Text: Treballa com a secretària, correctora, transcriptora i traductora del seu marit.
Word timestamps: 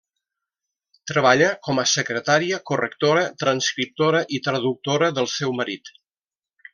Treballa 1.11 1.49
com 1.67 1.81
a 1.83 1.85
secretària, 1.91 2.59
correctora, 2.71 3.25
transcriptora 3.45 4.23
i 4.39 4.43
traductora 4.51 5.11
del 5.19 5.29
seu 5.39 5.55
marit. 5.63 5.93